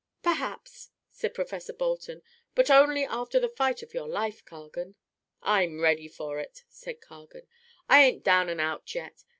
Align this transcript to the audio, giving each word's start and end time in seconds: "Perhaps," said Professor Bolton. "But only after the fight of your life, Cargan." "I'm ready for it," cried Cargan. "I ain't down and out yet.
"Perhaps," 0.23 0.89
said 1.11 1.35
Professor 1.35 1.73
Bolton. 1.73 2.23
"But 2.55 2.71
only 2.71 3.03
after 3.05 3.39
the 3.39 3.47
fight 3.47 3.83
of 3.83 3.93
your 3.93 4.07
life, 4.07 4.43
Cargan." 4.45 4.95
"I'm 5.43 5.79
ready 5.79 6.07
for 6.07 6.39
it," 6.39 6.63
cried 6.81 7.01
Cargan. 7.01 7.45
"I 7.87 8.01
ain't 8.01 8.23
down 8.23 8.49
and 8.49 8.59
out 8.59 8.95
yet. 8.95 9.23